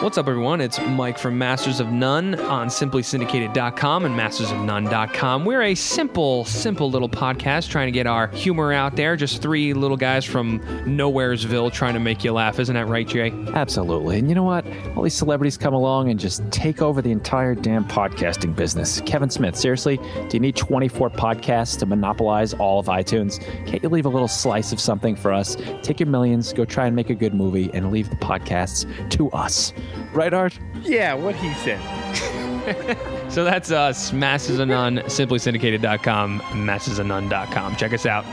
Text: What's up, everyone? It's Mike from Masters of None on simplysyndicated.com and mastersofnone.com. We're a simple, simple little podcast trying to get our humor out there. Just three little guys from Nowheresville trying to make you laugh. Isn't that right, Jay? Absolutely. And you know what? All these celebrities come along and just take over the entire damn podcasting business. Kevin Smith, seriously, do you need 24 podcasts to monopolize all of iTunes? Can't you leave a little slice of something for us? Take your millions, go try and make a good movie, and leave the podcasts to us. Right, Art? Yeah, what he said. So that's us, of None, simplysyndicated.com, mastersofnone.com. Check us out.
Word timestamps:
What's 0.00 0.16
up, 0.16 0.28
everyone? 0.28 0.62
It's 0.62 0.80
Mike 0.80 1.18
from 1.18 1.36
Masters 1.36 1.78
of 1.78 1.92
None 1.92 2.34
on 2.40 2.68
simplysyndicated.com 2.68 4.06
and 4.06 4.18
mastersofnone.com. 4.18 5.44
We're 5.44 5.60
a 5.60 5.74
simple, 5.74 6.46
simple 6.46 6.90
little 6.90 7.08
podcast 7.08 7.68
trying 7.68 7.88
to 7.88 7.92
get 7.92 8.06
our 8.06 8.28
humor 8.28 8.72
out 8.72 8.96
there. 8.96 9.14
Just 9.14 9.42
three 9.42 9.74
little 9.74 9.98
guys 9.98 10.24
from 10.24 10.60
Nowheresville 10.86 11.70
trying 11.74 11.92
to 11.92 12.00
make 12.00 12.24
you 12.24 12.32
laugh. 12.32 12.58
Isn't 12.58 12.76
that 12.76 12.86
right, 12.86 13.06
Jay? 13.06 13.30
Absolutely. 13.52 14.18
And 14.18 14.30
you 14.30 14.34
know 14.34 14.42
what? 14.42 14.64
All 14.96 15.02
these 15.02 15.12
celebrities 15.12 15.58
come 15.58 15.74
along 15.74 16.08
and 16.08 16.18
just 16.18 16.50
take 16.50 16.80
over 16.80 17.02
the 17.02 17.10
entire 17.10 17.54
damn 17.54 17.84
podcasting 17.84 18.56
business. 18.56 19.02
Kevin 19.02 19.28
Smith, 19.28 19.54
seriously, 19.54 19.98
do 19.98 20.28
you 20.32 20.40
need 20.40 20.56
24 20.56 21.10
podcasts 21.10 21.78
to 21.78 21.84
monopolize 21.84 22.54
all 22.54 22.80
of 22.80 22.86
iTunes? 22.86 23.38
Can't 23.66 23.82
you 23.82 23.90
leave 23.90 24.06
a 24.06 24.10
little 24.10 24.28
slice 24.28 24.72
of 24.72 24.80
something 24.80 25.14
for 25.14 25.30
us? 25.30 25.58
Take 25.82 26.00
your 26.00 26.08
millions, 26.08 26.54
go 26.54 26.64
try 26.64 26.86
and 26.86 26.96
make 26.96 27.10
a 27.10 27.14
good 27.14 27.34
movie, 27.34 27.70
and 27.74 27.92
leave 27.92 28.08
the 28.08 28.16
podcasts 28.16 28.86
to 29.10 29.30
us. 29.32 29.74
Right, 30.12 30.32
Art? 30.34 30.58
Yeah, 30.82 31.14
what 31.14 31.34
he 31.36 31.52
said. 31.54 31.80
So 33.30 33.44
that's 33.44 33.70
us, 33.70 34.10
of 34.58 34.66
None, 34.66 34.98
simplysyndicated.com, 34.98 36.40
mastersofnone.com. 36.40 37.76
Check 37.76 37.92
us 37.92 38.04
out. 38.04 38.24